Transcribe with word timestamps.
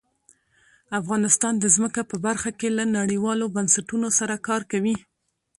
افغانستان 0.99 1.53
د 1.59 1.65
ځمکه 1.75 2.01
په 2.09 2.15
برخه 2.25 2.49
کې 2.59 2.69
له 2.77 2.83
نړیوالو 2.97 3.45
بنسټونو 3.55 4.07
سره 4.19 4.35
کار 4.47 4.61
کوي. 4.71 4.95